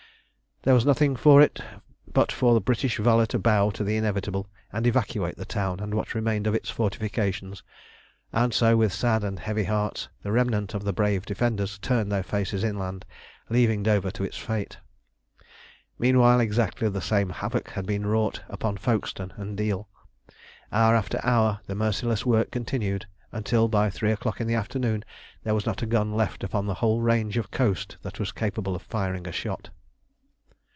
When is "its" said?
6.53-6.69, 14.23-14.37